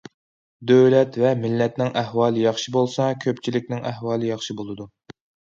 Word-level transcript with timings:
دۆلەت 0.69 1.19
ۋە 1.23 1.33
مىللەتنىڭ 1.41 1.91
ئەھۋالى 2.01 2.45
ياخشى 2.45 2.73
بولسا، 2.79 3.11
كۆپچىلىكنىڭ 3.27 3.87
ئەھۋالى 3.91 4.33
ياخشى 4.35 4.57
بولىدۇ. 4.65 4.91